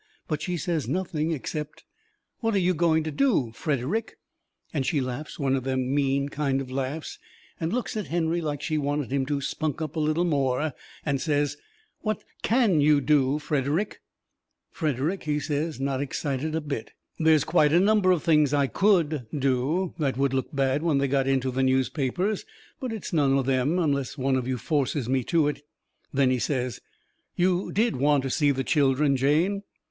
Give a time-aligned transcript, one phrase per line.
[0.27, 1.83] But she says nothing, except:
[2.39, 4.17] "What are you going to do, Frederick?"
[4.73, 7.19] And she laughs one of them mean kind of laughs,
[7.59, 10.73] and looks at Henry like she wanted him to spunk up a little more,
[11.05, 11.55] and says:
[11.99, 14.01] "What CAN you do, Frederick?"
[14.71, 19.27] Frederick, he says, not excited a bit: "There's quite a number of things I COULD
[19.37, 22.43] do that would look bad when they got into the newspapers.
[22.79, 25.61] But it's none of them, unless one of you forces me to it."
[26.11, 26.81] Then he says:
[27.35, 29.61] "You DID want to see the children, Jane?"